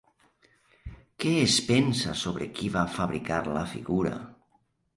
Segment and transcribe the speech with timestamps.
[1.23, 4.19] Què es pensa sobre qui va fabricar la figura?